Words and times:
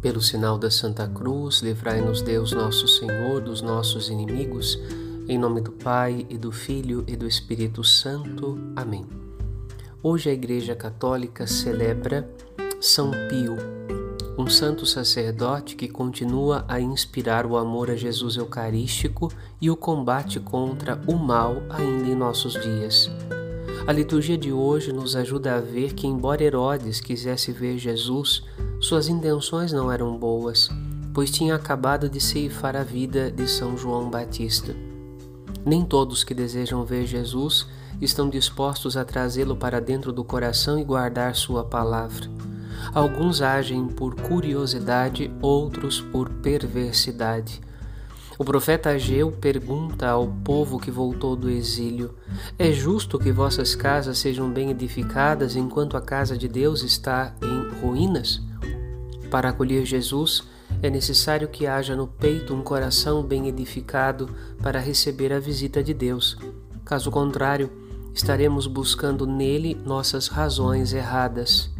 Pelo 0.00 0.22
sinal 0.22 0.56
da 0.56 0.70
Santa 0.70 1.06
Cruz, 1.06 1.60
livrai-nos 1.60 2.22
Deus 2.22 2.52
nosso 2.52 2.88
Senhor 2.88 3.42
dos 3.42 3.60
nossos 3.60 4.08
inimigos, 4.08 4.78
em 5.28 5.36
nome 5.36 5.60
do 5.60 5.72
Pai 5.72 6.26
e 6.30 6.38
do 6.38 6.50
Filho 6.50 7.04
e 7.06 7.14
do 7.14 7.28
Espírito 7.28 7.84
Santo. 7.84 8.58
Amém. 8.74 9.06
Hoje 10.02 10.30
a 10.30 10.32
Igreja 10.32 10.74
Católica 10.74 11.46
celebra 11.46 12.26
São 12.80 13.10
Pio, 13.10 13.56
um 14.38 14.48
santo 14.48 14.86
sacerdote 14.86 15.76
que 15.76 15.86
continua 15.86 16.64
a 16.66 16.80
inspirar 16.80 17.44
o 17.44 17.58
amor 17.58 17.90
a 17.90 17.94
Jesus 17.94 18.36
Eucarístico 18.36 19.30
e 19.60 19.70
o 19.70 19.76
combate 19.76 20.40
contra 20.40 20.98
o 21.06 21.16
mal 21.16 21.62
ainda 21.68 22.08
em 22.08 22.14
nossos 22.14 22.54
dias. 22.54 23.10
A 23.90 23.92
liturgia 23.92 24.38
de 24.38 24.52
hoje 24.52 24.92
nos 24.92 25.16
ajuda 25.16 25.56
a 25.56 25.60
ver 25.60 25.94
que, 25.94 26.06
embora 26.06 26.44
Herodes 26.44 27.00
quisesse 27.00 27.50
ver 27.50 27.76
Jesus, 27.76 28.40
suas 28.78 29.08
intenções 29.08 29.72
não 29.72 29.90
eram 29.90 30.16
boas, 30.16 30.68
pois 31.12 31.28
tinha 31.28 31.56
acabado 31.56 32.08
de 32.08 32.20
ceifar 32.20 32.76
a 32.76 32.84
vida 32.84 33.32
de 33.32 33.48
São 33.48 33.76
João 33.76 34.08
Batista. 34.08 34.76
Nem 35.66 35.84
todos 35.84 36.22
que 36.22 36.32
desejam 36.32 36.84
ver 36.84 37.04
Jesus 37.04 37.66
estão 38.00 38.30
dispostos 38.30 38.96
a 38.96 39.04
trazê-lo 39.04 39.56
para 39.56 39.80
dentro 39.80 40.12
do 40.12 40.22
coração 40.22 40.78
e 40.78 40.84
guardar 40.84 41.34
sua 41.34 41.64
palavra. 41.64 42.30
Alguns 42.94 43.42
agem 43.42 43.88
por 43.88 44.14
curiosidade, 44.14 45.32
outros 45.42 46.00
por 46.00 46.28
perversidade. 46.30 47.60
O 48.40 48.44
profeta 48.44 48.88
Ageu 48.88 49.30
pergunta 49.30 50.08
ao 50.08 50.26
povo 50.26 50.78
que 50.80 50.90
voltou 50.90 51.36
do 51.36 51.50
exílio: 51.50 52.14
É 52.58 52.72
justo 52.72 53.18
que 53.18 53.30
vossas 53.30 53.74
casas 53.74 54.16
sejam 54.16 54.50
bem 54.50 54.70
edificadas 54.70 55.56
enquanto 55.56 55.94
a 55.94 56.00
casa 56.00 56.38
de 56.38 56.48
Deus 56.48 56.82
está 56.82 57.34
em 57.42 57.80
ruínas? 57.82 58.40
Para 59.30 59.50
acolher 59.50 59.84
Jesus, 59.84 60.42
é 60.82 60.88
necessário 60.88 61.48
que 61.48 61.66
haja 61.66 61.94
no 61.94 62.06
peito 62.06 62.54
um 62.54 62.62
coração 62.62 63.22
bem 63.22 63.46
edificado 63.46 64.30
para 64.62 64.80
receber 64.80 65.34
a 65.34 65.38
visita 65.38 65.82
de 65.82 65.92
Deus. 65.92 66.38
Caso 66.82 67.10
contrário, 67.10 67.70
estaremos 68.14 68.66
buscando 68.66 69.26
nele 69.26 69.74
nossas 69.84 70.28
razões 70.28 70.94
erradas 70.94 71.70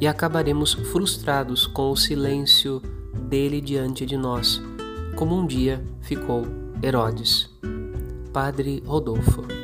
e 0.00 0.06
acabaremos 0.06 0.74
frustrados 0.74 1.66
com 1.66 1.90
o 1.90 1.96
silêncio 1.96 2.80
dele 3.28 3.60
diante 3.60 4.06
de 4.06 4.16
nós, 4.16 4.62
como 5.16 5.36
um 5.36 5.44
dia 5.44 5.82
ficou 6.04 6.46
Herodes. 6.82 7.48
Padre 8.32 8.82
Rodolfo 8.84 9.63